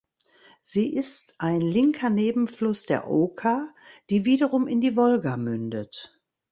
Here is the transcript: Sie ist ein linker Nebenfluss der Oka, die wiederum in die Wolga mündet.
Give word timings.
Sie 0.63 0.95
ist 0.95 1.35
ein 1.37 1.61
linker 1.61 2.09
Nebenfluss 2.09 2.87
der 2.87 3.07
Oka, 3.07 3.69
die 4.09 4.25
wiederum 4.25 4.67
in 4.67 4.81
die 4.81 4.95
Wolga 4.97 5.37
mündet. 5.37 6.19